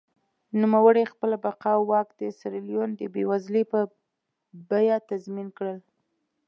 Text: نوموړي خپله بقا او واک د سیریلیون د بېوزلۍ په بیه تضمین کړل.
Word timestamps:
نوموړي 0.61 1.03
خپله 1.13 1.35
بقا 1.45 1.71
او 1.77 1.83
واک 1.91 2.09
د 2.21 2.23
سیریلیون 2.39 2.89
د 2.95 3.01
بېوزلۍ 3.13 3.63
په 3.71 3.79
بیه 4.69 4.97
تضمین 5.09 5.47
کړل. 5.57 5.79